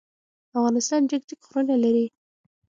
افغانستان 0.57 1.01
جګ 1.09 1.21
جګ 1.29 1.41
غرونه 1.49 1.75
لری. 1.83 2.05